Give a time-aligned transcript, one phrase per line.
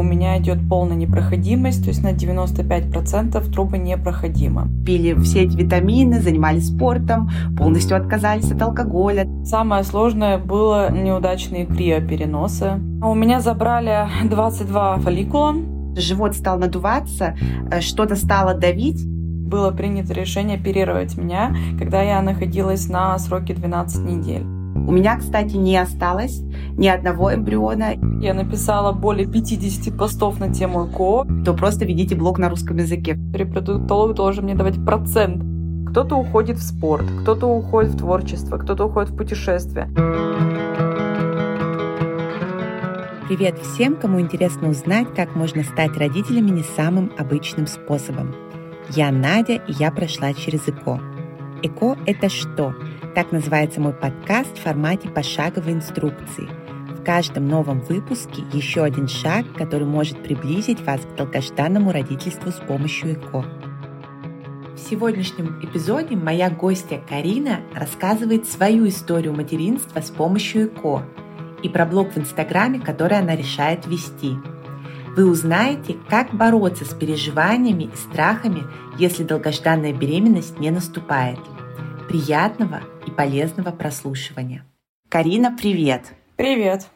[0.00, 4.68] у меня идет полная непроходимость, то есть на 95% трубы непроходимы.
[4.84, 9.28] Пили все эти витамины, занимались спортом, полностью отказались от алкоголя.
[9.44, 12.80] Самое сложное было неудачные криопереносы.
[13.02, 15.54] У меня забрали 22 фолликула.
[15.96, 17.36] Живот стал надуваться,
[17.70, 19.04] э, что-то стало давить
[19.50, 24.59] было принято решение оперировать меня, когда я находилась на сроке 12 недель.
[24.86, 26.40] У меня, кстати, не осталось
[26.76, 27.94] ни одного эмбриона.
[28.20, 31.26] Я написала более 50 постов на тему ЭКО.
[31.44, 33.18] То просто ведите блог на русском языке.
[33.32, 35.44] Репродуктолог должен мне давать процент.
[35.90, 39.88] Кто-то уходит в спорт, кто-то уходит в творчество, кто-то уходит в путешествие.
[43.28, 48.34] Привет всем, кому интересно узнать, как можно стать родителями не самым обычным способом.
[48.90, 51.00] Я Надя, и я прошла через ЭКО.
[51.62, 52.74] ЭКО– это что?
[53.14, 56.48] Так называется мой подкаст в формате пошаговой инструкции.
[56.96, 62.56] В каждом новом выпуске еще один шаг, который может приблизить вас к долгожданному родительству с
[62.56, 63.44] помощью ЭКО.
[64.74, 71.02] В сегодняшнем эпизоде моя гостья Карина рассказывает свою историю материнства с помощью ЭКО
[71.64, 74.36] и про блог в Инстаграме, который она решает вести–
[75.16, 78.62] вы узнаете, как бороться с переживаниями и страхами,
[78.96, 81.40] если долгожданная беременность не наступает.
[82.10, 84.66] Приятного и полезного прослушивания.
[85.08, 86.12] Карина, привет!
[86.34, 86.88] Привет!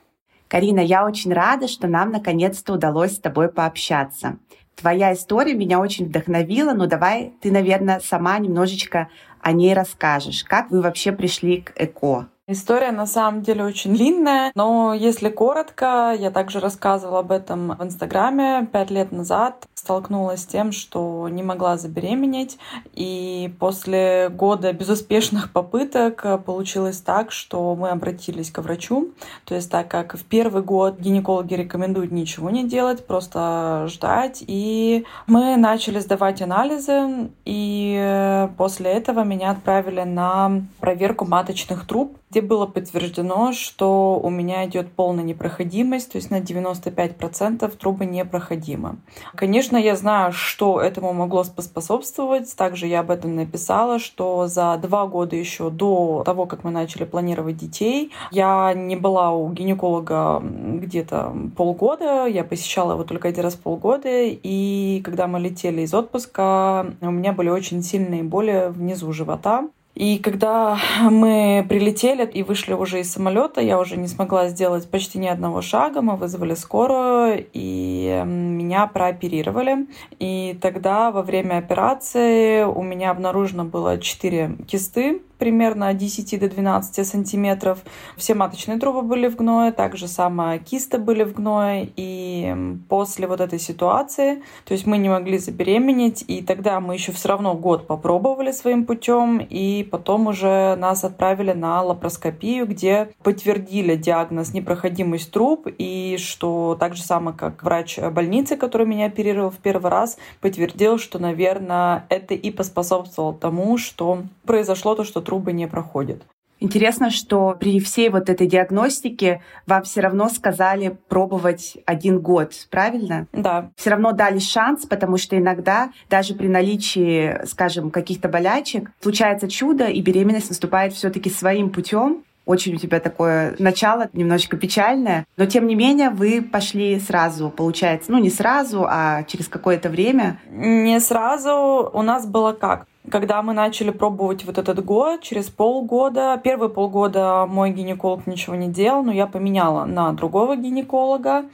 [0.48, 4.38] Карина, я очень рада, что нам наконец-то удалось с тобой пообщаться.
[4.74, 9.08] Твоя история меня очень вдохновила, но давай ты, наверное, сама немножечко
[9.40, 10.42] о ней расскажешь.
[10.42, 12.26] Как вы вообще пришли к ЭКО?
[12.46, 17.82] История на самом деле очень длинная, но если коротко, я также рассказывала об этом в
[17.82, 19.66] Инстаграме пять лет назад.
[19.72, 22.58] Столкнулась с тем, что не могла забеременеть,
[22.92, 29.10] и после года безуспешных попыток получилось так, что мы обратились к врачу.
[29.44, 35.06] То есть так как в первый год гинекологи рекомендуют ничего не делать, просто ждать, и
[35.26, 42.66] мы начали сдавать анализы, и после этого меня отправили на проверку маточных труб где было
[42.66, 48.96] подтверждено, что у меня идет полная непроходимость, то есть на 95% трубы непроходимы.
[49.36, 52.52] Конечно, я знаю, что этому могло поспособствовать.
[52.56, 57.04] Также я об этом написала, что за два года еще до того, как мы начали
[57.04, 63.54] планировать детей, я не была у гинеколога где-то полгода, я посещала его только один раз
[63.54, 69.12] в полгода, и когда мы летели из отпуска, у меня были очень сильные боли внизу
[69.12, 69.68] живота.
[69.94, 75.18] И когда мы прилетели и вышли уже из самолета, я уже не смогла сделать почти
[75.18, 76.02] ни одного шага.
[76.02, 79.86] Мы вызвали скорую, и меня прооперировали.
[80.18, 86.48] И тогда во время операции у меня обнаружено было 4 кисты примерно от 10 до
[86.48, 87.80] 12 сантиметров.
[88.16, 91.88] Все маточные трубы были в гное, также сама киста были в гное.
[91.96, 92.54] И
[92.88, 97.28] после вот этой ситуации, то есть мы не могли забеременеть, и тогда мы еще все
[97.28, 104.52] равно год попробовали своим путем, и потом уже нас отправили на лапароскопию, где подтвердили диагноз
[104.52, 109.90] непроходимость труб, и что так же самое, как врач больницы, который меня оперировал в первый
[109.90, 116.22] раз, подтвердил, что, наверное, это и поспособствовало тому, что произошло то, что трубы не проходят.
[116.60, 123.26] Интересно, что при всей вот этой диагностике вам все равно сказали пробовать один год, правильно?
[123.32, 123.70] Да.
[123.76, 129.86] Все равно дали шанс, потому что иногда даже при наличии, скажем, каких-то болячек случается чудо,
[129.86, 132.24] и беременность наступает все-таки своим путем.
[132.46, 138.12] Очень у тебя такое начало немножечко печальное, но тем не менее вы пошли сразу, получается,
[138.12, 140.38] ну не сразу, а через какое-то время.
[140.50, 141.90] Не сразу.
[141.92, 142.86] У нас было как?
[143.10, 148.68] Когда мы начали пробовать вот этот год, через полгода, первые полгода мой гинеколог ничего не
[148.68, 151.44] делал, но я поменяла на другого гинеколога.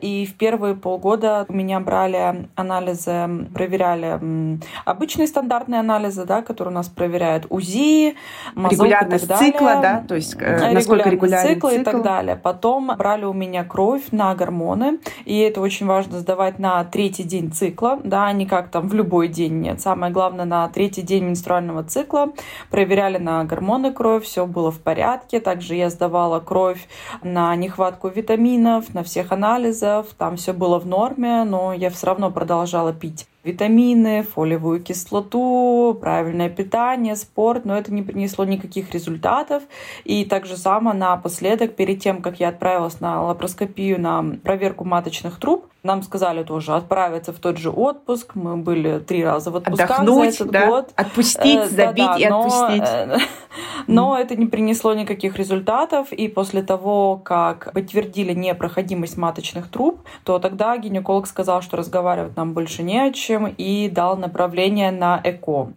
[0.00, 6.74] И в первые полгода у меня брали анализы, проверяли обычные стандартные анализы, да, которые у
[6.74, 8.14] нас проверяют УЗИ,
[8.54, 9.52] мазок регулярность и так далее.
[9.52, 12.36] цикла, да, то есть э, насколько регулярный цикл, цикл и так далее.
[12.36, 17.50] Потом брали у меня кровь на гормоны, и это очень важно сдавать на третий день
[17.50, 19.80] цикла, да, не как там в любой день, нет.
[19.80, 22.32] Самое главное на третий третий день менструального цикла,
[22.70, 25.40] проверяли на гормоны кровь, все было в порядке.
[25.40, 26.88] Также я сдавала кровь
[27.22, 32.30] на нехватку витаминов, на всех анализов, там все было в норме, но я все равно
[32.30, 39.62] продолжала пить витамины, фолиевую кислоту, правильное питание, спорт, но это не принесло никаких результатов.
[40.04, 45.66] И также само напоследок, перед тем, как я отправилась на лапароскопию на проверку маточных труб,
[45.82, 48.34] Нам сказали тоже отправиться в тот же отпуск.
[48.34, 50.66] Мы были три раза в отпусках Отдохнуть, за этот да?
[50.66, 50.90] год.
[50.94, 52.82] Отпустить, э, забить да, да, и но, отпустить.
[52.82, 53.16] Э,
[53.86, 54.20] но mm.
[54.20, 56.12] это не принесло никаких результатов.
[56.12, 62.52] И после того, как подтвердили непроходимость маточных труб, то тогда гинеколог сказал, что разговаривать нам
[62.52, 65.72] больше не о чем и дал направление на ЭКО.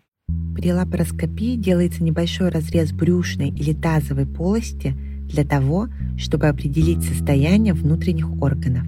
[0.55, 4.93] При лапароскопии делается небольшой разрез брюшной или тазовой полости
[5.27, 8.83] для того, чтобы определить состояние внутренних органов.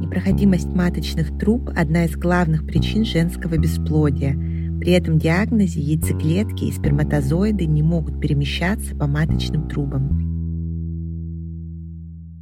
[0.00, 4.34] Непроходимость маточных труб– одна из главных причин женского бесплодия.
[4.78, 10.35] При этом диагнозе яйцеклетки и сперматозоиды не могут перемещаться по маточным трубам.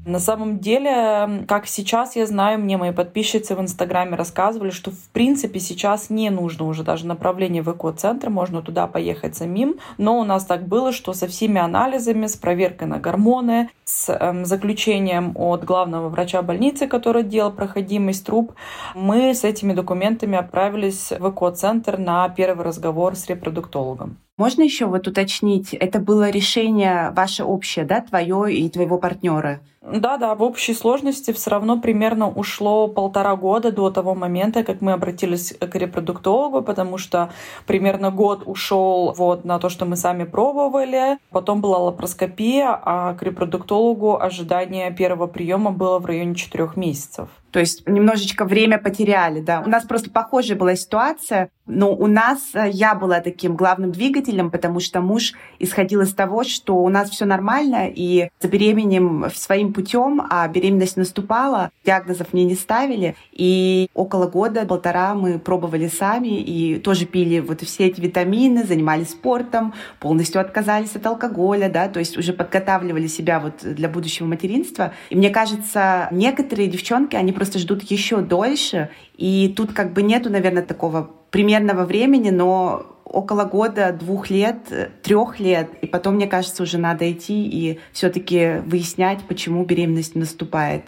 [0.06, 5.08] На самом деле, как сейчас я знаю, мне мои подписчицы в Инстаграме рассказывали, что в
[5.12, 9.76] принципе сейчас не нужно уже даже направление в эко-центр, можно туда поехать самим.
[9.96, 14.44] Но у нас так было, что со всеми анализами, с проверкой на гормоны, с эм,
[14.44, 18.52] заключением от главного врача больницы, который делал проходимость труб,
[18.94, 24.18] мы с этими документами отправились в эко-центр на первый разговор с репродуктологом.
[24.36, 29.60] Можно еще вот уточнить, это было решение ваше общее, да, твое и твоего партнера?
[29.81, 34.81] Да, да, в общей сложности все равно примерно ушло полтора года до того момента, как
[34.81, 37.31] мы обратились к репродуктологу, потому что
[37.64, 41.19] примерно год ушел вот на то, что мы сами пробовали.
[41.31, 47.28] Потом была лапароскопия, а к репродуктологу ожидание первого приема было в районе четырех месяцев.
[47.54, 49.62] То есть немножечко время потеряли, да.
[49.64, 54.50] У нас просто похожая была ситуация, но у нас э, я была таким главным двигателем,
[54.50, 60.20] потому что муж исходил из того, что у нас все нормально, и забеременем своим путем,
[60.28, 66.80] а беременность наступала, диагнозов мне не ставили, и около года, полтора мы пробовали сами и
[66.80, 72.18] тоже пили вот все эти витамины, занимались спортом, полностью отказались от алкоголя, да, то есть
[72.18, 74.92] уже подготавливали себя вот для будущего материнства.
[75.08, 80.31] И мне кажется, некоторые девчонки, они просто ждут еще дольше, и тут как бы нету,
[80.31, 86.62] наверное, такого примерного времени, но около года, двух лет, трех лет, и потом, мне кажется,
[86.62, 90.85] уже надо идти и все-таки выяснять, почему беременность наступает.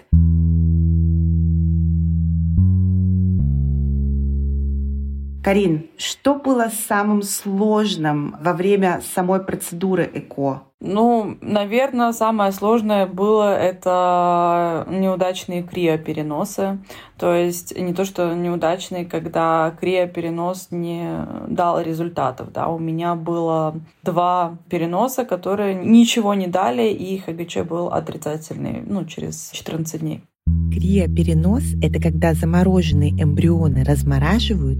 [5.46, 10.65] Карин, что было самым сложным во время самой процедуры ЭКО?
[10.80, 16.78] Ну, наверное, самое сложное было это неудачные криопереносы.
[17.18, 22.52] То есть не то, что неудачные, когда криоперенос не дал результатов.
[22.52, 22.68] Да.
[22.68, 29.50] У меня было два переноса, которые ничего не дали, и ХГЧ был отрицательный ну, через
[29.52, 30.22] 14 дней.
[30.70, 34.78] Криоперенос— это когда замороженные эмбрионы размораживают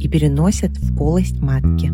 [0.00, 1.90] и переносят в полость матки.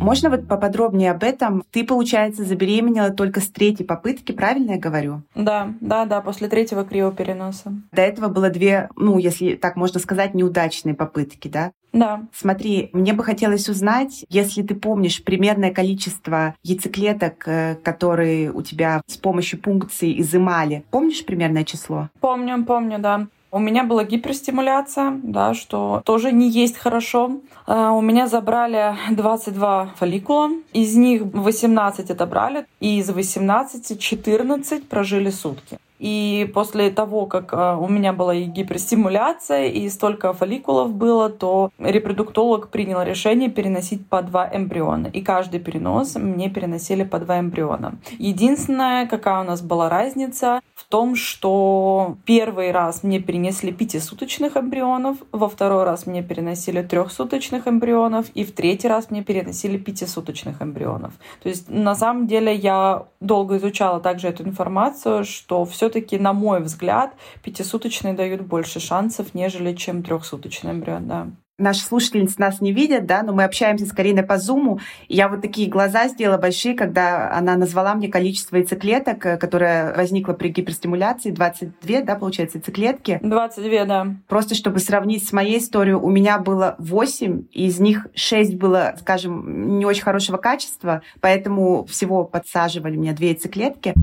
[0.00, 1.64] Можно вот поподробнее об этом?
[1.72, 5.22] Ты, получается, забеременела только с третьей попытки, правильно я говорю?
[5.34, 7.72] Да, да, да, после третьего криопереноса.
[7.92, 11.72] До этого было две, ну, если так можно сказать, неудачные попытки, да?
[11.92, 12.22] Да.
[12.32, 19.00] Смотри, мне бы хотелось узнать, если ты помнишь примерное количество яйцеклеток, э, которые у тебя
[19.06, 20.84] с помощью пункции изымали.
[20.90, 22.08] Помнишь примерное число?
[22.20, 23.26] Помню, помню, да.
[23.50, 27.40] У меня была гиперстимуляция, да, что тоже не есть хорошо.
[27.66, 35.30] А, у меня забрали 22 фолликула, из них 18 отобрали, и из 18 14 прожили
[35.30, 35.78] сутки.
[35.98, 41.70] И после того, как а, у меня была и гиперстимуляция, и столько фолликулов было, то
[41.78, 45.08] репродуктолог принял решение переносить по два эмбриона.
[45.08, 47.94] И каждый перенос мне переносили по два эмбриона.
[48.18, 55.48] Единственное, какая у нас была разница, том, что первый раз мне перенесли пятисуточных эмбрионов, во
[55.48, 61.14] второй раз мне переносили трехсуточных эмбрионов, и в третий раз мне переносили пятисуточных эмбрионов.
[61.42, 66.32] То есть на самом деле я долго изучала также эту информацию, что все все-таки, на
[66.34, 71.26] мой взгляд, пятисуточные дают больше шансов, нежели чем трехсуточный эмбрион, да.
[71.60, 74.78] Наши слушательницы нас не видят, да, но мы общаемся с Кариной по зуму.
[75.08, 80.34] я вот такие глаза сделала большие, когда она назвала мне количество яйцеклеток, э, которое возникло
[80.34, 81.32] при гиперстимуляции.
[81.32, 83.18] 22, да, получается, яйцеклетки?
[83.22, 84.06] 22, да.
[84.28, 89.78] Просто чтобы сравнить с моей историей, у меня было 8, из них 6 было, скажем,
[89.80, 93.94] не очень хорошего качества, поэтому всего подсаживали мне две яйцеклетки.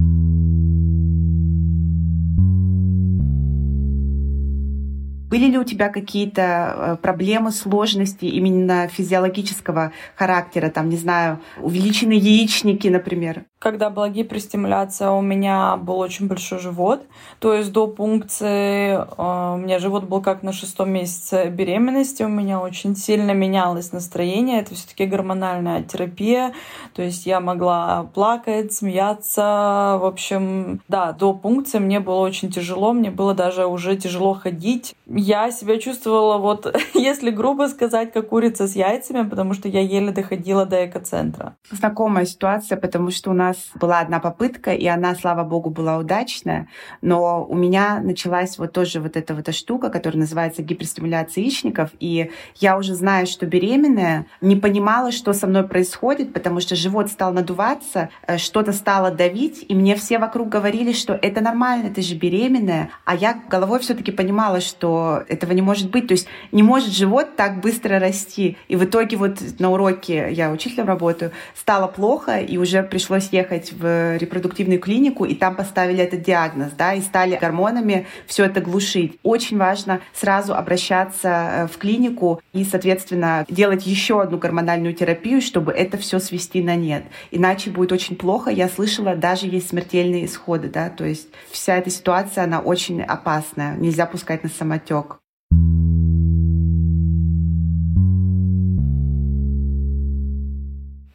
[5.36, 12.18] Были ли у тебя какие-то э, проблемы, сложности именно физиологического характера, там, не знаю, увеличенные
[12.18, 13.44] яичники, например?
[13.58, 17.04] Когда была гиперстимуляция, у меня был очень большой живот.
[17.40, 22.24] То есть до пункции э, у меня живот был как на шестом месяце беременности.
[22.24, 24.60] У меня очень сильно менялось настроение.
[24.60, 26.54] Это все-таки гормональная терапия.
[26.94, 29.98] То есть я могла плакать, смеяться.
[30.00, 32.94] В общем, да, до пункции мне было очень тяжело.
[32.94, 34.96] Мне было даже уже тяжело ходить.
[35.08, 40.12] Я себя чувствовала, вот, если грубо сказать, как курица с яйцами, потому что я еле
[40.12, 41.56] доходила до экоцентра.
[41.72, 45.98] Знакомая ситуация, потому что у нас нас была одна попытка, и она, слава богу, была
[45.98, 46.68] удачная,
[47.02, 51.92] но у меня началась вот тоже вот эта вот эта штука, которая называется гиперстимуляция яичников,
[52.00, 57.12] и я уже знаю, что беременная, не понимала, что со мной происходит, потому что живот
[57.12, 62.02] стал надуваться, э, что-то стало давить, и мне все вокруг говорили, что это нормально, ты
[62.02, 66.28] же беременная, а я головой все таки понимала, что этого не может быть, то есть
[66.52, 71.32] не может живот так быстро расти, и в итоге вот на уроке, я учителем работаю,
[71.54, 76.94] стало плохо, и уже пришлось ехать в репродуктивную клинику, и там поставили этот диагноз, да,
[76.94, 79.20] и стали гормонами все это глушить.
[79.24, 85.72] Очень важно сразу обращаться э, в клинику и, соответственно, делать еще одну гормональную терапию, чтобы
[85.72, 87.04] это все свести на нет.
[87.32, 88.50] Иначе будет очень плохо.
[88.50, 93.76] Я слышала, даже есть смертельные исходы, да, то есть вся эта ситуация, она очень опасная.
[93.76, 95.18] Нельзя пускать на самотек.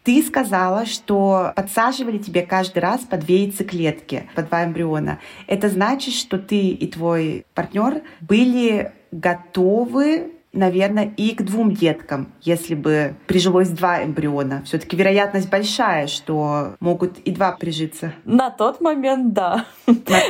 [0.03, 5.19] Ты сказала, что подсаживали тебе каждый раз по две яйцеклетки, по два эмбриона.
[5.47, 12.75] Это значит, что ты и твой партнер были готовы наверное, и к двум деткам, если
[12.75, 14.63] бы прижилось два эмбриона.
[14.65, 18.15] Все-таки вероятность большая, что могут и два прижиться.
[18.25, 19.67] На тот момент, да.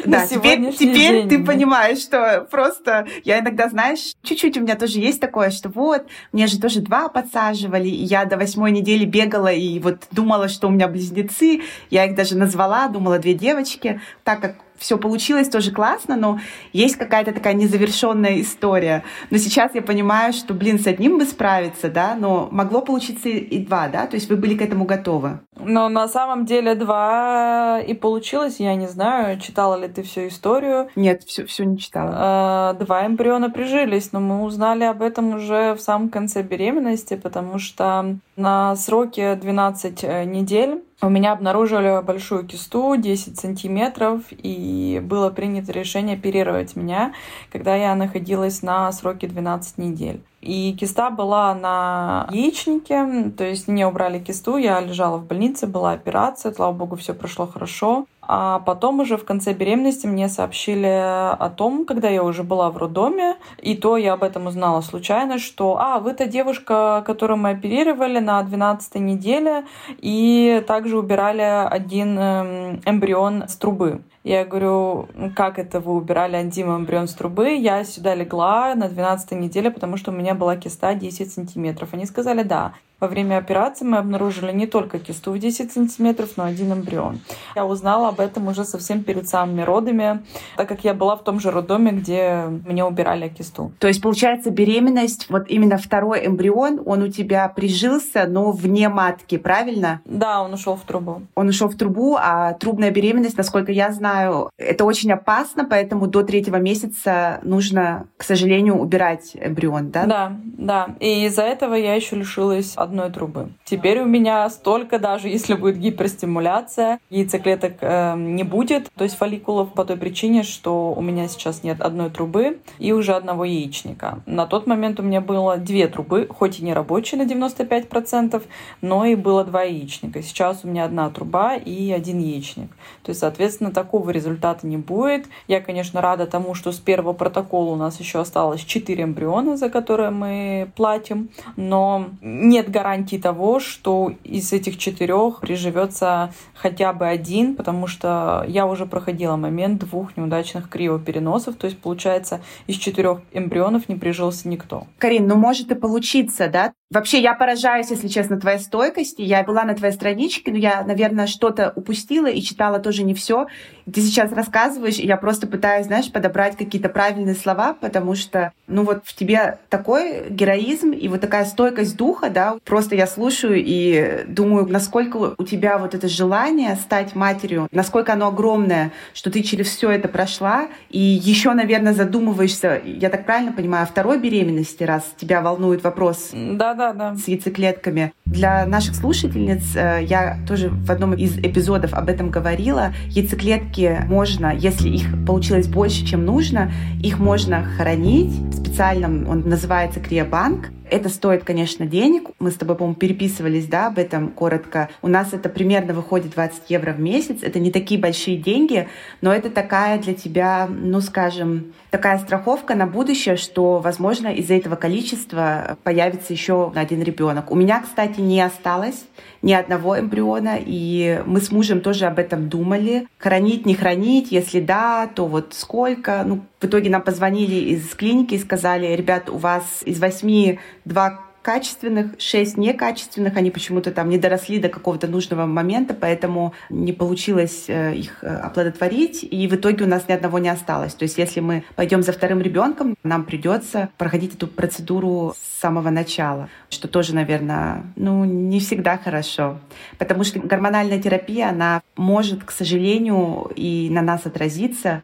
[0.05, 5.21] да, теперь, теперь ты понимаешь, что просто я иногда, знаешь, чуть-чуть у меня тоже есть
[5.21, 9.79] такое, что вот, мне же тоже два подсаживали, и я до восьмой недели бегала и
[9.79, 14.57] вот думала, что у меня близнецы, я их даже назвала, думала две девочки, так как
[14.81, 16.41] все получилось тоже классно, но
[16.73, 19.05] есть какая-то такая незавершенная история.
[19.29, 23.59] Но сейчас я понимаю, что, блин, с одним бы справиться, да, но могло получиться и
[23.59, 25.41] два, да, то есть вы были к этому готовы.
[25.63, 30.89] Но на самом деле два и получилось, я не знаю, читала ли ты всю историю.
[30.97, 32.13] Нет, все, все не читала.
[32.15, 37.59] А, два эмбриона прижились, но мы узнали об этом уже в самом конце беременности, потому
[37.59, 45.31] что на сроке 12 э, недель у меня обнаружили большую кисту, 10 сантиметров, и было
[45.31, 47.15] принято решение оперировать меня,
[47.51, 50.21] когда я находилась на сроке 12 недель.
[50.41, 55.93] И киста была на яичнике, то есть не убрали кисту, я лежала в больнице, была
[55.93, 58.07] операция, слава богу, все прошло хорошо.
[58.33, 62.77] А потом уже в конце беременности мне сообщили о том, когда я уже была в
[62.77, 67.51] роддоме, и то я об этом узнала случайно, что «А, вы та девушка, которую мы
[67.51, 69.65] оперировали на 12 неделе,
[69.99, 74.03] и также убирали один эм, эмбрион с трубы».
[74.23, 77.57] Я говорю, как это вы убирали антим эмбрион с трубы?
[77.57, 81.89] Я сюда легла на 12 неделе, потому что у меня была киста 10 сантиметров.
[81.91, 82.75] Они сказали, да.
[83.01, 87.21] Во время операции мы обнаружили не только кисту в 10 сантиметров, но один эмбрион.
[87.57, 90.23] Я узнала об этом уже совсем перед самыми родами,
[90.59, 93.73] так как я была в том же роддоме, где мне убирали кисту.
[93.79, 99.39] То есть, получается, беременность, вот именно второй эмбрион, он у тебя прижился, но вне матки,
[99.39, 100.03] правильно?
[100.05, 101.23] Да, он ушел в трубу.
[101.35, 106.23] Он ушел в трубу, а трубная беременность, насколько я знаю, это очень опасно, поэтому до
[106.23, 110.05] третьего месяца нужно, к сожалению, убирать эмбрион, да?
[110.05, 110.89] Да, да.
[111.01, 113.51] И из-за этого я еще лишилась одной трубы.
[113.65, 119.73] Теперь у меня столько, даже если будет гиперстимуляция, яйцеклеток э, не будет, то есть фолликулов
[119.73, 124.21] по той причине, что у меня сейчас нет одной трубы и уже одного яичника.
[124.27, 128.43] На тот момент у меня было две трубы, хоть и не рабочие на 95%,
[128.81, 130.23] но и было два яичника.
[130.23, 132.71] Сейчас у меня одна труба и один яичник.
[133.03, 135.27] То есть, соответственно, такого результата не будет.
[135.47, 139.71] Я, конечно, рада тому, что с первого протокола у нас еще осталось 4 эмбриона, за
[139.71, 142.80] которые мы платим, но нет гарантии
[143.19, 149.81] того, что из этих четырех приживется хотя бы один, потому что я уже проходила момент
[149.81, 154.87] двух неудачных криопереносов, то есть получается из четырех эмбрионов не прижился никто.
[154.99, 156.73] Карин, ну может и получиться, да?
[156.93, 159.23] Вообще я поражаюсь, если честно, твоей стойкости.
[159.23, 163.47] Я была на твоей страничке, но я, наверное, что-то упустила и читала тоже не все.
[163.93, 168.85] Ты сейчас рассказываешь, и я просто пытаюсь, знаешь, подобрать какие-то правильные слова, потому что, ну
[168.85, 174.25] вот в тебе такой героизм и вот такая стойкость духа, да, просто я слушаю и
[174.27, 179.67] думаю, насколько у тебя вот это желание стать матерью, насколько оно огромное, что ты через
[179.69, 185.05] все это прошла, и еще, наверное, задумываешься, я так правильно понимаю, о второй беременности, раз
[185.17, 187.15] тебя волнует вопрос да, да, да.
[187.17, 188.13] с яйцеклетками.
[188.27, 192.93] Для наших слушательниц э, я тоже в одном из эпизодов об этом говорила.
[193.09, 196.73] Яйцеклетки можно, если их получилось больше, чем нужно,
[197.03, 202.31] их можно хранить в специальном, он называется криобанк, это стоит, конечно, денег.
[202.41, 204.91] Мы с тобой, по-моему, переписывались, да, об этом коротко.
[205.03, 207.43] У нас это примерно выходит 20 евро в месяц.
[207.43, 208.89] Это не такие большие деньги,
[209.21, 214.77] но это такая для тебя, ну, скажем, такая страховка на будущее, что, возможно, из-за этого
[214.77, 217.51] количества появится еще один ребенок.
[217.51, 219.05] У меня, кстати, не осталось
[219.43, 223.07] ни одного эмбриона, и мы с мужем тоже об этом думали.
[223.19, 226.23] Хранить, не хранить, если да, то вот сколько.
[226.27, 231.30] Ну, в итоге нам позвонили из клиники и сказали, ребят, у вас из восьми два
[231.43, 233.37] качественных, шесть некачественных.
[233.37, 238.29] Они почему-то там не доросли до какого-то нужного момента, поэтому не получилось э, их э,
[238.29, 239.23] оплодотворить.
[239.23, 240.95] И в итоге у нас ни одного не осталось.
[240.95, 245.91] То есть если мы пойдем за вторым ребенком, нам придется проходить эту процедуру с самого
[245.91, 249.59] начала, что тоже, наверное, ну, не всегда хорошо.
[249.99, 255.03] Потому что гормональная терапия, она может, к сожалению, и на нас отразиться.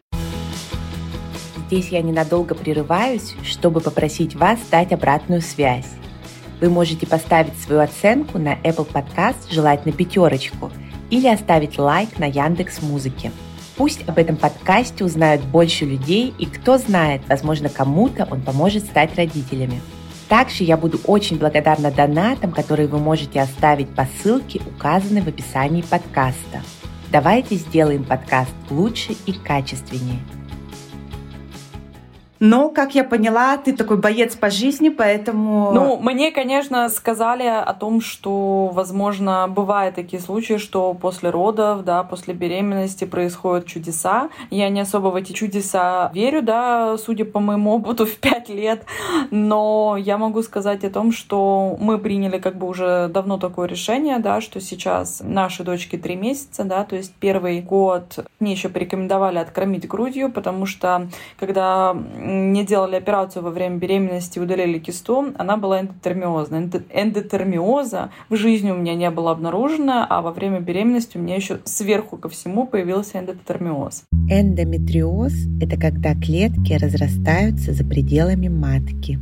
[1.67, 5.87] Здесь я ненадолго прерываюсь, чтобы попросить вас дать обратную связь.
[6.59, 10.71] Вы можете поставить свою оценку на Apple Podcast, желательно пятерочку,
[11.09, 13.31] или оставить лайк на Яндекс Музыке.
[13.75, 19.15] Пусть об этом подкасте узнают больше людей, и кто знает, возможно, кому-то он поможет стать
[19.15, 19.81] родителями.
[20.27, 25.83] Также я буду очень благодарна донатам, которые вы можете оставить по ссылке, указанной в описании
[25.83, 26.63] подкаста.
[27.11, 30.19] Давайте сделаем подкаст лучше и качественнее.
[32.39, 35.71] Но, как я поняла, ты такой боец по жизни, поэтому...
[35.71, 42.03] Ну, мне, конечно, сказали о том, что, возможно, бывают такие случаи, что после родов, да,
[42.03, 44.29] после беременности происходят чудеса.
[44.49, 48.85] Я не особо в эти чудеса верю, да, судя по моему опыту в пять лет,
[49.31, 54.19] но я могу сказать о том, что мы приняли как бы уже давно такое решение,
[54.19, 59.37] да, что сейчас нашей дочке три месяца, да, то есть первый год мне еще порекомендовали
[59.37, 61.07] откормить грудью, потому что
[61.39, 61.95] когда
[62.27, 66.69] не делали операцию во время беременности, удалили кисту, она была эндотермиозна.
[66.93, 71.59] Эндотермиоза в жизни у меня не было обнаружена, а во время беременности у меня еще
[71.63, 74.03] сверху ко всему появился эндотермиоз.
[74.29, 79.19] Эндометриоз– это когда клетки разрастаются за пределами матки.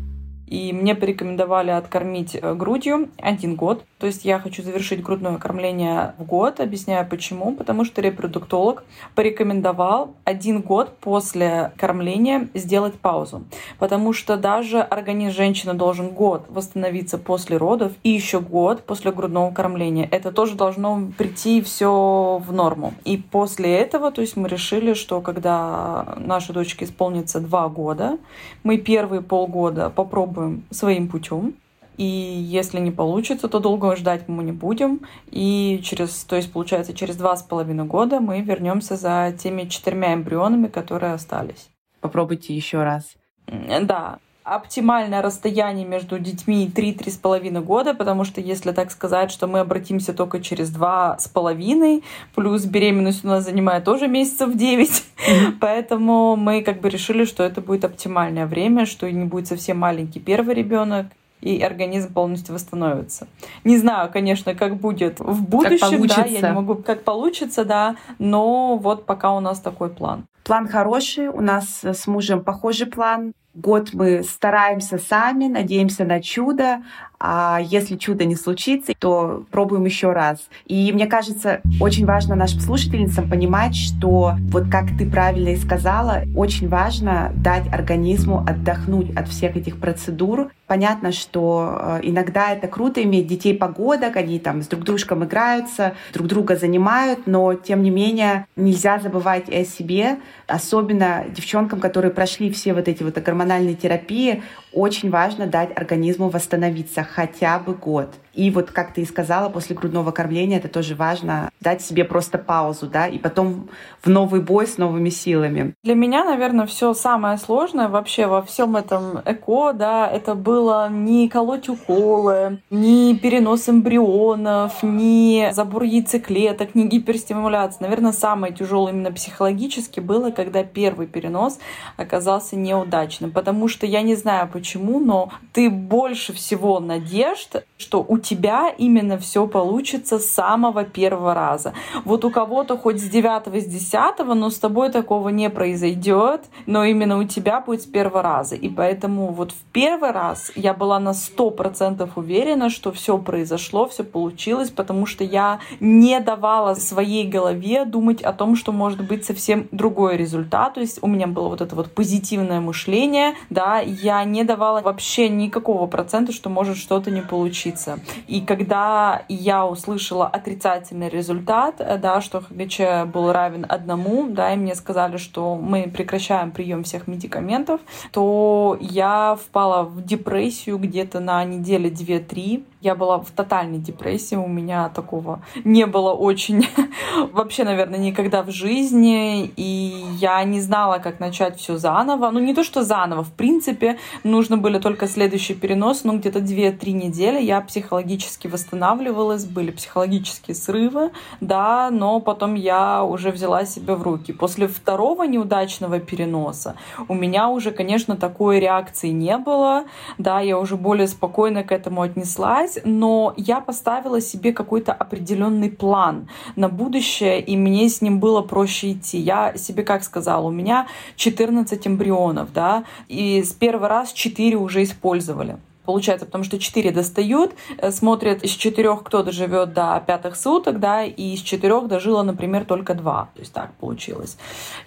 [0.47, 3.83] И мне порекомендовали откормить э, грудью один год.
[3.97, 6.59] То есть я хочу завершить грудное кормление в год.
[6.59, 7.53] Объясняю почему.
[7.53, 8.83] Потому что репродуктолог
[9.15, 13.43] порекомендовал один год после кормления сделать паузу.
[13.79, 19.51] Потому что даже организм женщины должен год восстановиться после родов и еще год после грудного
[19.51, 20.07] кормления.
[20.11, 22.93] Это тоже должно прийти все в норму.
[23.03, 28.17] И после этого, то есть мы решили, что когда нашей дочке исполнится два года,
[28.63, 31.55] мы первые полгода попробуем попробуем своим путем.
[31.97, 35.01] И если не получится, то долго ждать мы не будем.
[35.31, 40.13] И через, то есть получается, через два с половиной года мы вернемся за теми четырьмя
[40.13, 41.69] эмбрионами, которые остались.
[42.01, 43.15] Попробуйте еще раз.
[43.47, 50.13] Да, оптимальное расстояние между детьми 3-3,5 года, потому что если так сказать, что мы обратимся
[50.13, 52.03] только через 2,5,
[52.35, 55.51] плюс беременность у нас занимает тоже месяцев 9, mm-hmm.
[55.59, 60.19] поэтому мы как бы решили, что это будет оптимальное время, что не будет совсем маленький
[60.19, 61.07] первый ребенок,
[61.41, 63.27] и организм полностью восстановится.
[63.63, 68.77] Не знаю, конечно, как будет в будущем, да, я не могу, как получится, да, но
[68.77, 70.25] вот пока у нас такой план.
[70.43, 73.33] План хороший, у нас с мужем похожий план.
[73.55, 76.83] Год мы стараемся сами, надеемся на чудо,
[77.19, 80.49] а если чудо не случится, то пробуем еще раз.
[80.65, 86.23] И мне кажется, очень важно нашим слушательницам понимать, что вот как ты правильно и сказала,
[86.35, 90.51] очень важно дать организму отдохнуть от всех этих процедур.
[90.67, 95.93] Понятно, что э, иногда это круто иметь детей погодок, они там с друг дружком играются,
[96.13, 102.11] друг друга занимают, но тем не менее нельзя забывать и о себе, особенно девчонкам, которые
[102.11, 104.43] прошли все вот эти вот гормональные терапии,
[104.75, 108.13] очень важно дать организму восстановиться хотя бы год.
[108.35, 112.37] И вот, как ты и сказала, после грудного кормления это тоже важно, дать себе просто
[112.37, 113.69] паузу, да, и потом
[114.03, 115.73] в новый бой с новыми силами.
[115.83, 121.29] Для меня, наверное, все самое сложное вообще во всем этом эко, да, это было не
[121.29, 127.83] колоть уколы, не перенос эмбрионов, не забор яйцеклеток, не гиперстимуляция.
[127.83, 131.59] Наверное, самое тяжелое именно психологически было, когда первый перенос
[131.95, 138.17] оказался неудачным, потому что я не знаю почему, но ты больше всего надежд, что у
[138.25, 141.73] тебя именно все получится с самого первого раза.
[142.03, 146.83] Вот у кого-то хоть с девятого, с десятого, но с тобой такого не произойдет, но
[146.83, 148.55] именно у тебя будет с первого раза.
[148.55, 153.87] И поэтому вот в первый раз я была на сто процентов уверена, что все произошло,
[153.87, 159.25] все получилось, потому что я не давала своей голове думать о том, что может быть
[159.25, 160.73] совсем другой результат.
[160.73, 165.29] То есть у меня было вот это вот позитивное мышление, да, я не давала вообще
[165.29, 167.99] никакого процента, что может что-то не получиться.
[168.27, 174.57] И когда я услышала отрицательный результат, э, да, что ХГЧ был равен одному, да, и
[174.57, 181.43] мне сказали, что мы прекращаем прием всех медикаментов, то я впала в депрессию где-то на
[181.43, 182.63] неделе 2-3.
[182.85, 186.67] Я была в тотальной депрессии, у меня такого не было очень
[187.33, 192.29] вообще, наверное, никогда в жизни, и я не знала, как начать все заново.
[192.29, 196.91] Ну, не то, что заново, в принципе, нужно были только следующий перенос, но где-то 2-3
[196.91, 201.09] недели я психологически восстанавливалась, были психологические срывы,
[201.41, 204.31] да, но потом я уже взяла себя в руки.
[204.31, 206.75] После второго неудачного переноса
[207.07, 209.85] у меня уже, конечно, такой реакции не было,
[210.19, 216.27] да, я уже более спокойно к этому отнеслась, но я поставила себе какой-то определенный план
[216.55, 219.17] на будущее, и мне с ним было проще идти.
[219.17, 224.83] Я себе как сказала, у меня 14 эмбрионов, да, и с первого раз 4 уже
[224.83, 230.79] использовали получается, потому что 4 достают, э, смотрят из 4, кто доживет до пятых суток,
[230.79, 233.29] да, и из 4 дожило, например, только 2.
[233.33, 234.37] То есть так получилось.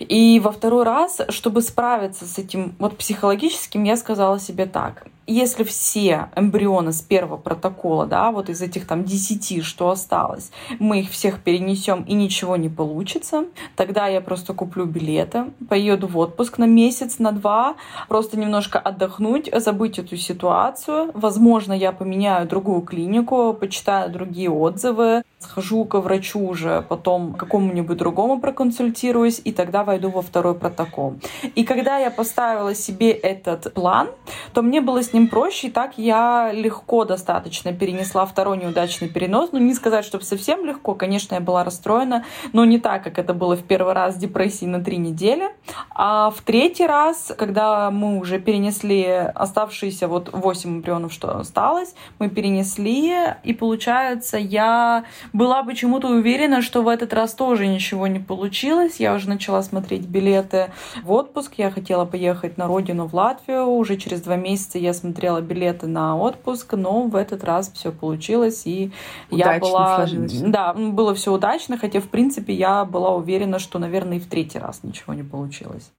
[0.01, 5.63] И во второй раз, чтобы справиться с этим вот психологическим, я сказала себе так если
[5.65, 11.11] все эмбрионы с первого протокола, да, вот из этих там 10, что осталось, мы их
[11.11, 13.45] всех перенесем и ничего не получится,
[13.77, 17.77] тогда я просто куплю билеты, поеду в отпуск на месяц, на два,
[18.09, 21.11] просто немножко отдохнуть, забыть эту ситуацию.
[21.15, 28.41] Возможно, я поменяю другую клинику, почитаю другие отзывы, схожу к врачу уже, потом какому-нибудь другому
[28.41, 31.17] проконсультируюсь, и тогда войду во второй протокол.
[31.55, 34.09] И когда я поставила себе этот план,
[34.53, 39.51] то мне было с ним проще, и так я легко достаточно перенесла второй неудачный перенос.
[39.51, 43.35] Ну, не сказать, чтобы совсем легко, конечно, я была расстроена, но не так, как это
[43.35, 45.49] было в первый раз с депрессией на три недели.
[45.91, 52.29] А в третий раз, когда мы уже перенесли оставшиеся вот 8 эмбрионов, что осталось, мы
[52.29, 59.01] перенесли, и получается, я была почему-то уверена, что в этот раз тоже ничего не получилось.
[59.01, 60.71] Я уже начала смотреть билеты
[61.03, 61.55] в отпуск.
[61.57, 63.67] Я хотела поехать на родину в Латвию.
[63.67, 65.08] Уже через два месяца я смотрела
[65.41, 68.91] билеты на отпуск, но в этот раз все получилось, и
[69.31, 69.97] удачно я была...
[69.97, 70.41] Сложилось.
[70.41, 74.59] Да, было все удачно, хотя, в принципе, я была уверена, что, наверное, и в третий
[74.59, 75.91] раз ничего не получилось.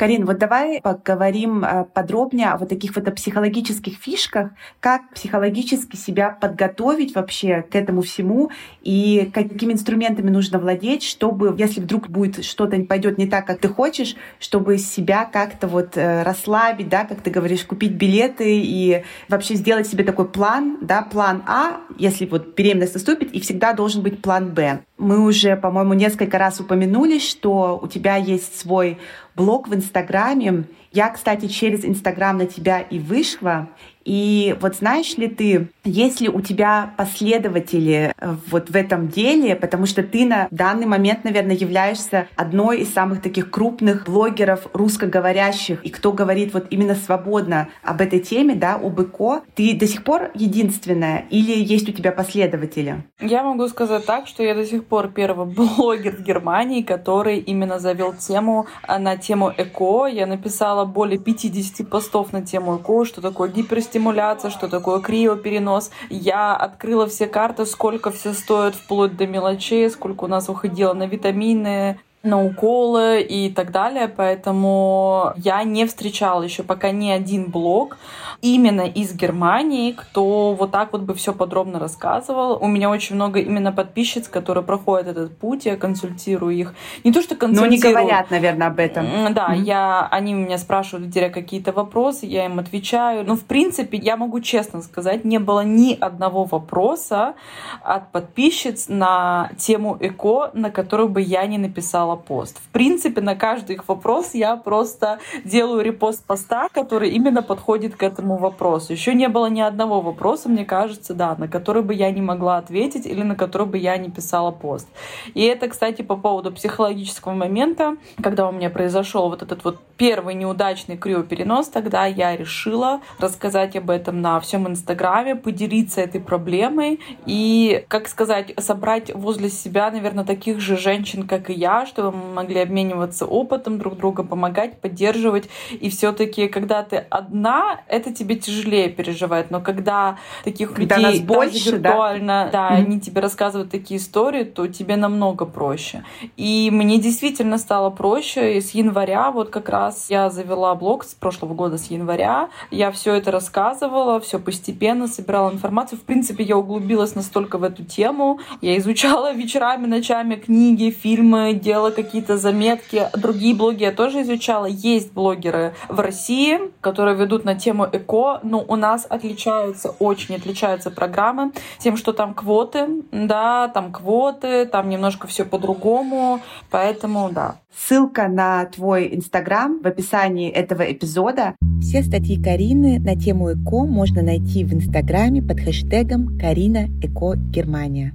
[0.00, 6.30] Карин, вот давай поговорим э, подробнее о вот таких вот психологических фишках, как психологически себя
[6.30, 12.80] подготовить вообще к этому всему и какими инструментами нужно владеть, чтобы, если вдруг будет что-то
[12.84, 17.30] пойдет не так, как ты хочешь, чтобы себя как-то вот э, расслабить, да, как ты
[17.30, 22.94] говоришь, купить билеты и вообще сделать себе такой план, да, план А, если вот беременность
[22.94, 24.80] наступит, и всегда должен быть план Б.
[24.96, 28.98] Мы уже, по-моему, несколько раз упомянули, что у тебя есть свой
[29.40, 30.64] блог в Инстаграме.
[30.92, 33.70] Я, кстати, через Инстаграм на тебя и вышла.
[34.04, 39.56] И вот знаешь ли ты, есть ли у тебя последователи э, вот в этом деле,
[39.56, 45.84] потому что ты на данный момент, наверное, являешься одной из самых таких крупных блогеров русскоговорящих,
[45.84, 50.02] и кто говорит вот именно свободно об этой теме, да, об ЭКО, ты до сих
[50.04, 53.04] пор единственная или есть у тебя последователи?
[53.20, 57.78] Я могу сказать так, что я до сих пор первый блогер в Германии, который именно
[57.78, 60.06] завел тему э, на тему ЭКО.
[60.06, 65.90] Я написала более 50 постов на тему ЭКО, что такое гиперстимуляция, стимуляция, что такое криоперенос.
[66.08, 71.06] Я открыла все карты, сколько все стоит, вплоть до мелочей, сколько у нас уходило на
[71.06, 77.96] витамины, на уколы и так далее, поэтому я не встречала еще пока ни один блог
[78.42, 82.58] именно из Германии, кто вот так вот бы все подробно рассказывал.
[82.60, 86.74] У меня очень много именно подписчиц, которые проходят этот путь, я консультирую их.
[87.04, 87.70] Не то, что консультирую.
[87.70, 89.06] Но не говорят, наверное, об этом.
[89.34, 89.62] Да, mm-hmm.
[89.62, 93.24] я, они меня спрашивают директ какие-то вопросы, я им отвечаю.
[93.24, 97.34] Ну, в принципе, я могу честно сказать, не было ни одного вопроса
[97.82, 102.58] от подписчиц на тему ЭКО, на которую бы я не написала пост.
[102.58, 108.02] В принципе, на каждый их вопрос я просто делаю репост поста, который именно подходит к
[108.02, 108.92] этому вопросу.
[108.92, 112.58] Еще не было ни одного вопроса, мне кажется, да, на который бы я не могла
[112.58, 114.88] ответить или на который бы я не писала пост.
[115.34, 120.34] И это, кстати, по поводу психологического момента, когда у меня произошел вот этот вот первый
[120.34, 127.84] неудачный криоперенос, тогда я решила рассказать об этом на всем Инстаграме, поделиться этой проблемой и,
[127.88, 132.60] как сказать, собрать возле себя, наверное, таких же женщин, как и я, чтобы мы могли
[132.60, 135.48] обмениваться опытом, друг друга помогать, поддерживать.
[135.70, 139.50] И все-таки, когда ты одна, это тебе тяжелее переживать.
[139.50, 142.86] Но когда таких когда людей нас больше, виртуально, да, да mm-hmm.
[142.86, 146.04] они тебе рассказывают такие истории, то тебе намного проще.
[146.36, 148.56] И мне действительно стало проще.
[148.58, 152.48] И с января вот как раз я завела блог с прошлого года, с января.
[152.70, 155.98] Я все это рассказывала, все постепенно собирала информацию.
[155.98, 158.40] В принципе, я углубилась настолько в эту тему.
[158.60, 163.08] Я изучала вечерами, ночами книги, фильмы, делала какие-то заметки.
[163.16, 164.66] Другие блоги я тоже изучала.
[164.66, 170.90] Есть блогеры в России, которые ведут на тему эко, но у нас отличаются, очень отличаются
[170.90, 177.56] программы тем, что там квоты, да, там квоты, там немножко все по-другому, поэтому да.
[177.76, 181.54] Ссылка на твой инстаграм в описании этого эпизода.
[181.80, 188.12] Все статьи Карины на тему ЭКО можно найти в инстаграме под хэштегом Карина Эко Германия.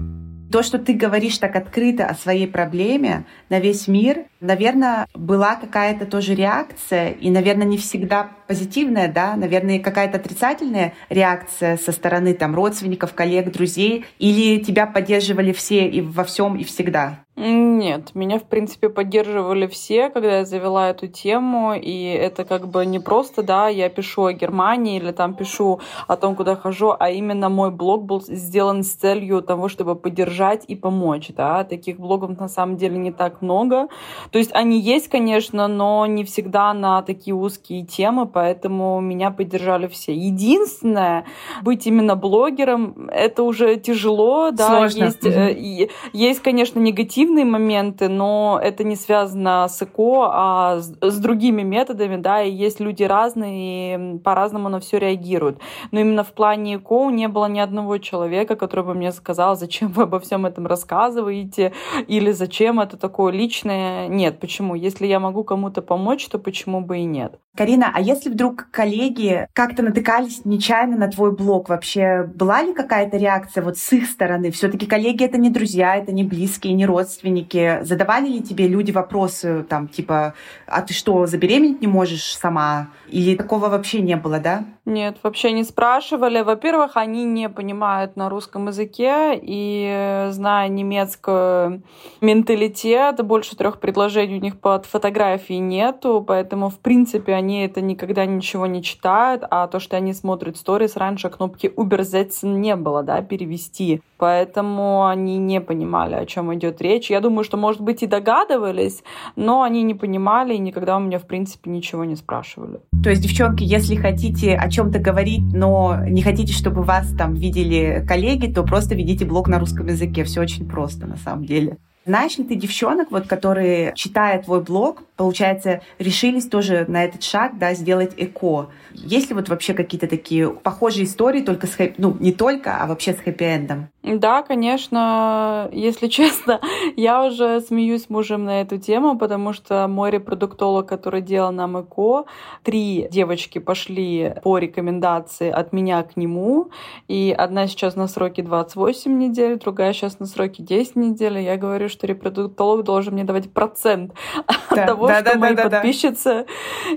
[0.55, 6.05] То, что ты говоришь так открыто о своей проблеме на весь мир, наверное, была какая-то
[6.05, 12.55] тоже реакция, и, наверное, не всегда позитивная, да, наверное, какая-то отрицательная реакция со стороны там
[12.55, 17.25] родственников, коллег, друзей, или тебя поддерживали все и во всем и всегда?
[17.37, 22.85] Нет, меня, в принципе, поддерживали все, когда я завела эту тему, и это как бы
[22.85, 27.09] не просто, да, я пишу о Германии или там пишу о том, куда хожу, а
[27.09, 32.39] именно мой блог был сделан с целью того, чтобы поддержать и помочь, да, таких блогов
[32.39, 33.89] на самом деле не так много,
[34.35, 39.87] то есть они есть, конечно, но не всегда на такие узкие темы, поэтому меня поддержали
[39.87, 40.13] все.
[40.13, 41.25] Единственное,
[41.63, 45.03] быть именно блогером, это уже тяжело, да, Сложно.
[45.05, 45.91] есть, угу.
[46.13, 51.63] есть, конечно, негатив позитивные моменты, но это не связано с ЭКО, а с, с другими
[51.63, 55.59] методами, да, и есть люди разные, и по-разному на все реагируют.
[55.91, 59.87] Но именно в плане ЭКО не было ни одного человека, который бы мне сказал, зачем
[59.89, 61.71] вы обо всем этом рассказываете,
[62.07, 64.07] или зачем это такое личное.
[64.15, 64.75] Нет, почему?
[64.75, 67.37] Если я могу кому-то помочь, то почему бы и нет?
[67.57, 73.17] Карина, а если вдруг коллеги как-то натыкались нечаянно на твой блог, вообще была ли какая-то
[73.17, 74.51] реакция вот с их стороны?
[74.51, 77.79] Все-таки коллеги это не друзья, это не близкие, не родственники.
[77.81, 80.33] Задавали ли тебе люди вопросы там типа,
[80.65, 82.87] а ты что, забеременеть не можешь сама?
[83.09, 84.63] Или такого вообще не было, да?
[84.85, 86.41] Нет, вообще не спрашивали.
[86.41, 91.81] Во-первых, они не понимают на русском языке, и зная немецкий
[92.21, 98.25] менталитет, больше трех предложений у них под фотографией нету, поэтому, в принципе, они это никогда
[98.25, 103.21] ничего не читают, а то, что они смотрят сторис, раньше кнопки Übersetzen не было, да,
[103.21, 104.01] перевести.
[104.17, 107.09] Поэтому они не понимали, о чем идет речь.
[107.09, 109.03] Я думаю, что, может быть, и догадывались,
[109.35, 112.79] но они не понимали и никогда у меня, в принципе, ничего не спрашивали.
[113.03, 118.05] То есть, девчонки, если хотите о чем-то говорить, но не хотите, чтобы вас там видели
[118.07, 120.23] коллеги, то просто ведите блог на русском языке.
[120.23, 121.77] Все очень просто на самом деле.
[122.05, 127.57] Знаешь ли ты девчонок, вот, которые, читая твой блог, получается, решились тоже на этот шаг,
[127.57, 128.69] да, сделать эко?
[128.91, 133.13] Есть ли вот вообще какие-то такие похожие истории, только с ну, не только, а вообще
[133.13, 133.87] с хэппи-эндом?
[134.05, 136.61] Да, конечно, если честно,
[136.95, 141.81] я уже смеюсь с мужем на эту тему, потому что мой репродуктолог, который делал нам
[141.81, 142.25] ЭКО,
[142.63, 146.69] три девочки пошли по рекомендации от меня к нему,
[147.07, 151.57] и одна сейчас на сроке 28 недель, другая сейчас на сроке 10 недель, и я
[151.57, 154.13] говорю, что репродуктолог должен мне давать процент
[154.45, 156.45] от того, что мои подписчицы,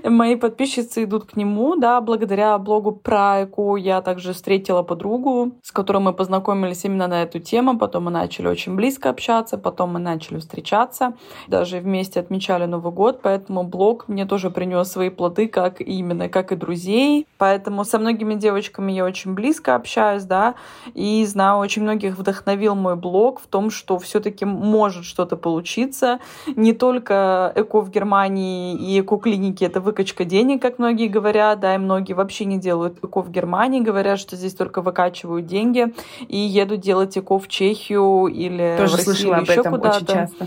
[0.05, 5.73] мои подписчицы идут к нему, да, благодаря блогу про ЭКО я также встретила подругу, с
[5.73, 10.01] которой мы познакомились именно на эту тему, потом мы начали очень близко общаться, потом мы
[10.01, 11.15] начали встречаться,
[11.47, 16.53] даже вместе отмечали Новый год, поэтому блог мне тоже принес свои плоды, как именно, как
[16.53, 20.55] и друзей, поэтому со многими девочками я очень близко общаюсь, да,
[20.95, 26.73] и знаю, очень многих вдохновил мой блог в том, что все-таки может что-то получиться, не
[26.73, 32.15] только эко в Германии и эко-клиники— это выкачка денег, как многие говорят, да, и многие
[32.15, 35.95] вообще не делают эко в Германии, говорят, что здесь только выкачивают деньги.
[36.27, 39.73] И едут делать эко в Чехию или Тоже в Россию, слышала или об еще этом
[39.75, 39.97] куда-то.
[39.97, 40.47] очень часто.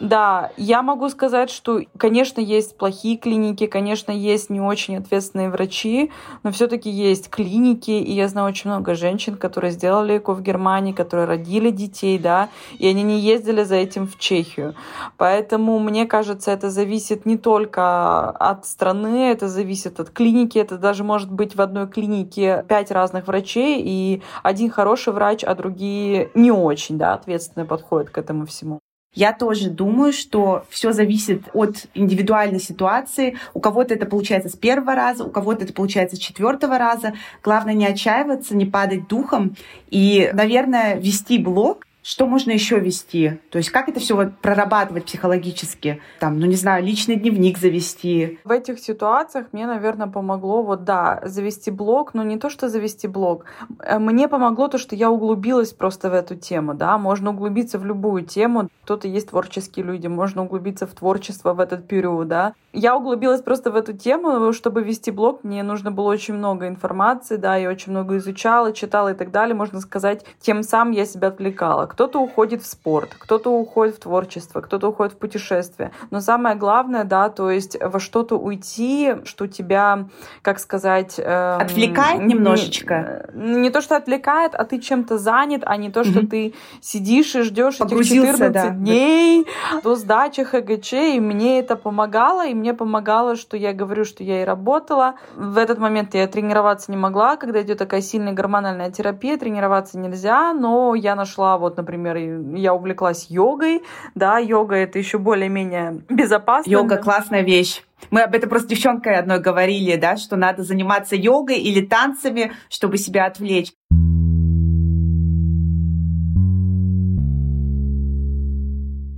[0.00, 6.10] Да, я могу сказать, что, конечно, есть плохие клиники, конечно, есть не очень ответственные врачи,
[6.44, 10.92] но все-таки есть клиники, и я знаю очень много женщин, которые сделали ЭКО в Германии,
[10.92, 14.74] которые родили детей, да, и они не ездили за этим в Чехию.
[15.18, 21.04] Поэтому, мне кажется, это зависит не только от страны, это зависит от клиники, это даже
[21.04, 26.50] может быть в одной клинике пять разных врачей, и один хороший врач, а другие не
[26.50, 28.78] очень, да, ответственно подходят к этому всему.
[29.14, 33.36] Я тоже думаю, что все зависит от индивидуальной ситуации.
[33.52, 37.12] У кого-то это получается с первого раза, у кого-то это получается с четвертого раза.
[37.42, 39.54] Главное не отчаиваться, не падать духом
[39.90, 43.40] и, наверное, вести блог что можно еще вести?
[43.50, 46.00] То есть как это все вот прорабатывать психологически?
[46.18, 48.40] Там, ну не знаю, личный дневник завести.
[48.44, 53.06] В этих ситуациях мне, наверное, помогло вот, да, завести блог, но не то, что завести
[53.06, 53.44] блог.
[53.78, 56.98] Э, мне помогло то, что я углубилась просто в эту тему, да.
[56.98, 58.68] Можно углубиться в любую тему.
[58.82, 62.54] Кто-то есть творческие люди, можно углубиться в творчество в этот период, да.
[62.72, 67.36] Я углубилась просто в эту тему, чтобы вести блог, мне нужно было очень много информации,
[67.36, 69.54] да, я очень много изучала, читала и так далее.
[69.54, 74.60] Можно сказать, тем самым я себя отвлекала кто-то уходит в спорт, кто-то уходит в творчество,
[74.60, 75.92] кто-то уходит в путешествие.
[76.10, 80.06] Но самое главное, да, то есть во что-то уйти, что тебя,
[80.40, 81.16] как сказать...
[81.18, 83.28] Эм, отвлекает немножечко?
[83.34, 86.26] Не, не то, что отвлекает, а ты чем-то занят, а не то, что mm-hmm.
[86.28, 88.68] ты сидишь и ждешь этих 14 да.
[88.70, 89.46] дней
[89.82, 94.42] до сдачи ХГЧ, и мне это помогало, и мне помогало, что я говорю, что я
[94.42, 95.16] и работала.
[95.34, 100.54] В этот момент я тренироваться не могла, когда идет такая сильная гормональная терапия, тренироваться нельзя,
[100.54, 102.16] но я нашла вот, например,
[102.56, 103.82] я увлеклась йогой,
[104.14, 106.70] да, йога это еще более-менее безопасно.
[106.70, 107.82] Йога классная вещь.
[108.10, 112.98] Мы об этом просто девчонкой одной говорили, да, что надо заниматься йогой или танцами, чтобы
[112.98, 113.72] себя отвлечь.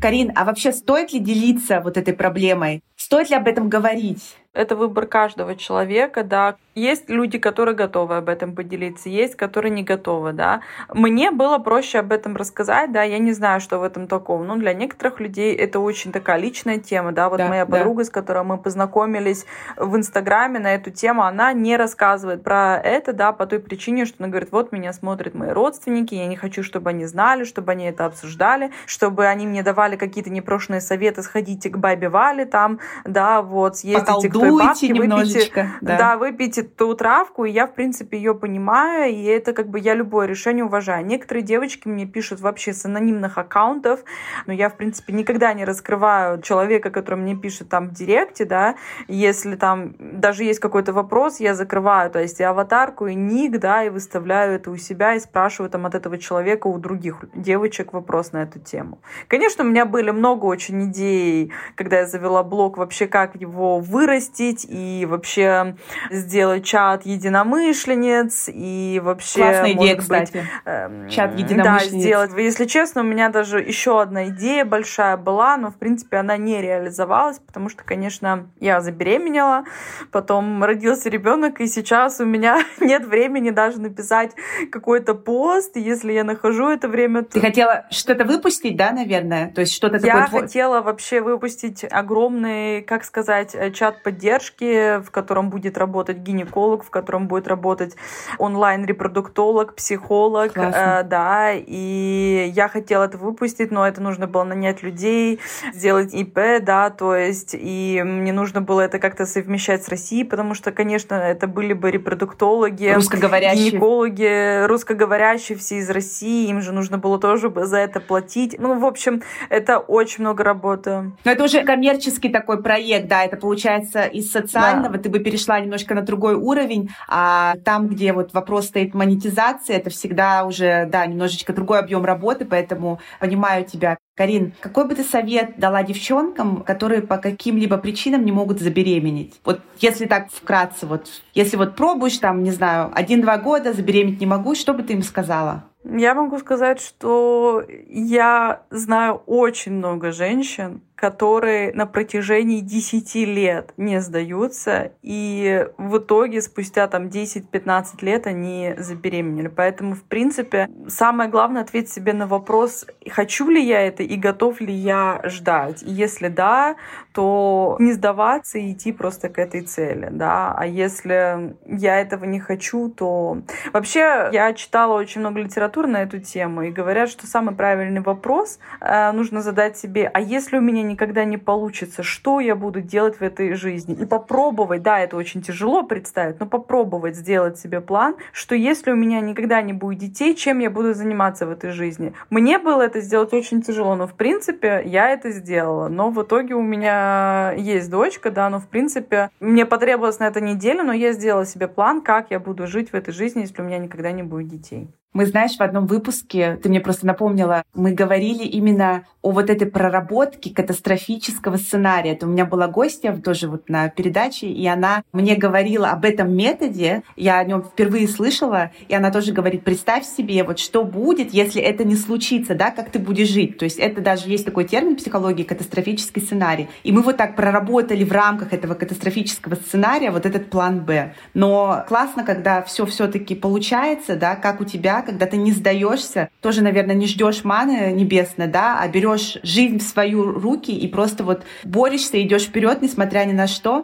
[0.05, 2.83] Карин, а вообще стоит ли делиться вот этой проблемой?
[2.95, 4.37] Стоит ли об этом говорить?
[4.55, 6.55] Это выбор каждого человека, да.
[6.77, 10.61] Есть люди, которые готовы об этом поделиться, есть, которые не готовы, да.
[10.93, 14.45] Мне было проще об этом рассказать, да, я не знаю, что в этом такого.
[14.45, 17.29] Но для некоторых людей это очень такая личная тема, да.
[17.29, 17.79] Вот да, моя да.
[17.79, 19.45] подруга, с которой мы познакомились
[19.77, 24.17] в Инстаграме на эту тему, она не рассказывает про это, да, по той причине, что
[24.21, 27.87] она говорит, вот меня смотрят мои родственники, я не хочу, чтобы они знали, чтобы они
[27.87, 33.43] это обсуждали, чтобы они мне давали какие-то непрошенные советы, сходите к бабе Вале там, да,
[33.43, 35.99] вот, съездите к той бабке, выпейте, да.
[35.99, 39.95] да, выпейте ту травку, и я, в принципе, ее понимаю, и это как бы я
[39.95, 41.05] любое решение уважаю.
[41.07, 44.01] Некоторые девочки мне пишут вообще с анонимных аккаунтов,
[44.47, 48.77] но я, в принципе, никогда не раскрываю человека, который мне пишет там в директе, да,
[49.09, 53.85] если там даже есть какой-то вопрос, я закрываю, то есть и аватарку, и ник, да,
[53.85, 58.33] и выставляю это у себя, и спрашиваю там от этого человека у других девочек вопрос
[58.33, 58.99] на эту тему.
[59.29, 64.34] Конечно, у меня были много очень идей, когда я завела блог вообще как его вырастить
[64.69, 65.77] и вообще
[66.11, 69.41] сделать чат единомышленниц и вообще...
[69.41, 70.33] Классная идея, кстати.
[70.33, 71.93] Быть, эм, чат единомышленниц.
[71.93, 72.31] Да, сделать.
[72.37, 76.61] Если честно, у меня даже еще одна идея большая была, но, в принципе, она не
[76.61, 79.65] реализовалась, потому что, конечно, я забеременела,
[80.11, 84.33] потом родился ребенок, и сейчас у меня нет времени даже написать
[84.71, 87.23] какой-то пост, если я нахожу это время...
[87.23, 87.33] То...
[87.33, 89.51] Ты хотела что-то выпустить, да, наверное?
[89.53, 90.43] То есть что-то Я такое...
[90.43, 96.91] хотела вообще выпустить огромный, как сказать, э, чат поддержки, в котором будет работать гинеколог, в
[96.91, 97.97] котором будет работать
[98.39, 105.41] онлайн-репродуктолог, психолог, э, да, и я хотела это выпустить, но это нужно было нанять людей,
[105.73, 110.55] сделать ИП, да, то есть, и мне нужно было это как-то совмещать с Россией, потому
[110.55, 113.71] что, конечно, это были бы репродуктологи, русскоговорящие.
[113.71, 118.57] гинекологи, русскоговорящие все из России, им же нужно было тоже за это платить.
[118.59, 121.13] Ну, в общем, это очень много работы.
[121.25, 124.99] Но это уже коммерческий такой проект, да, это получается из социального да.
[124.99, 129.91] ты бы перешла немножко на другой уровень, а там, где вот вопрос стоит монетизации, это
[129.91, 133.99] всегда уже, да, немножечко другой объем работы, поэтому понимаю тебя.
[134.17, 139.41] Карин, какой бы ты совет дала девчонкам, которые по каким-либо причинам не могут забеременеть?
[139.45, 144.27] Вот если так вкратце, вот если вот пробуешь там, не знаю, один-два года, забеременеть не
[144.27, 145.65] могу, что бы ты им сказала?
[145.85, 154.01] Я могу сказать, что я знаю очень много женщин, которые на протяжении 10 лет не
[154.01, 159.49] сдаются, и в итоге спустя там 10-15 лет они забеременели.
[159.49, 164.61] Поэтому, в принципе, самое главное ответить себе на вопрос, хочу ли я это и готов
[164.61, 165.83] ли я ждать.
[165.83, 166.77] И если да,
[167.13, 170.55] то не сдаваться и идти просто к этой цели, да.
[170.57, 173.39] А если я этого не хочу, то...
[173.73, 178.59] Вообще, я читала очень много литературы на эту тему, и говорят, что самый правильный вопрос
[178.81, 183.17] э, нужно задать себе, а если у меня никогда не получится, что я буду делать
[183.17, 183.95] в этой жизни?
[183.95, 188.97] И попробовать, да, это очень тяжело представить, но попробовать сделать себе план, что если у
[188.97, 192.13] меня никогда не будет детей, чем я буду заниматься в этой жизни?
[192.31, 195.89] Мне было это сделать очень тяжело, но в принципе я это сделала.
[195.89, 200.41] Но в итоге у меня есть дочка, да, но в принципе мне потребовалось на это
[200.41, 203.65] неделю, но я сделала себе план, как я буду жить в этой жизни, если у
[203.65, 204.89] меня никогда не будет детей.
[205.15, 209.67] Мы, знаешь, в одном выпуске, ты мне просто напомнила, мы говорили именно о вот этой
[209.67, 212.13] проработке катастрофического сценария.
[212.13, 216.37] Это у меня была гостья тоже вот на передаче, и она мне говорила об этом
[216.37, 217.05] методе.
[217.17, 221.63] Я о нем впервые слышала, и она тоже говорит, представь себе, вот что будет, если
[221.63, 223.57] это не случится, да, как ты будешь жить.
[223.57, 226.69] То есть это даже есть такой термин в психологии катастрофический сценарий.
[226.83, 231.15] И мы вот так проработали в рамках этого катастрофического сценария вот этот план Б.
[231.33, 236.63] Но классно, когда все все-таки получается, да, как у тебя, когда ты не сдаешься, тоже,
[236.63, 241.43] наверное, не ждешь маны небесной, да, а берешь жизнь в свои руки и просто вот
[241.65, 243.83] борешься, идешь вперед, несмотря ни на что.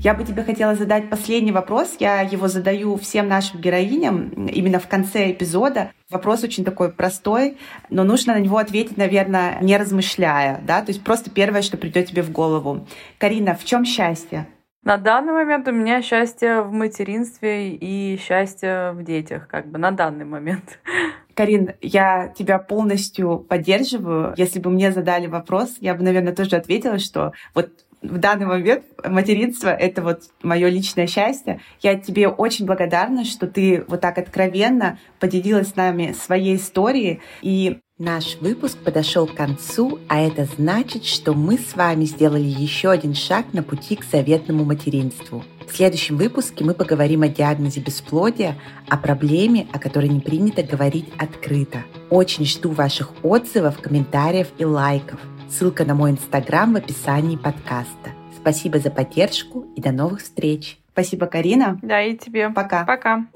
[0.00, 1.96] Я бы тебе хотела задать последний вопрос.
[1.98, 5.90] Я его задаю всем нашим героиням именно в конце эпизода.
[6.08, 7.56] Вопрос очень такой простой,
[7.90, 10.60] но нужно на него ответить, наверное, не размышляя.
[10.64, 10.82] Да?
[10.82, 12.86] То есть просто первое, что придет тебе в голову.
[13.18, 14.46] Карина, в чем счастье?
[14.84, 19.90] На данный момент у меня счастье в материнстве и счастье в детях, как бы на
[19.90, 20.78] данный момент.
[21.34, 24.34] Карин, я тебя полностью поддерживаю.
[24.36, 27.70] Если бы мне задали вопрос, я бы, наверное, тоже ответила, что вот
[28.02, 31.60] в данный момент материнство— это вот мое личное счастье.
[31.80, 37.20] Я тебе очень благодарна, что ты вот так откровенно поделилась с нами своей историей.
[37.42, 42.90] И Наш выпуск подошел к концу, а это значит, что мы с вами сделали еще
[42.90, 45.42] один шаг на пути к заветному материнству.
[45.66, 48.56] В следующем выпуске мы поговорим о диагнозе бесплодия,
[48.88, 51.82] о проблеме, о которой не принято говорить открыто.
[52.08, 55.18] Очень жду ваших отзывов, комментариев и лайков.
[55.50, 58.12] Ссылка на мой инстаграм в описании подкаста.
[58.40, 60.78] Спасибо за поддержку и до новых встреч.
[60.92, 61.80] Спасибо, Карина.
[61.82, 62.50] Да, и тебе.
[62.50, 62.84] Пока.
[62.84, 63.26] Пока.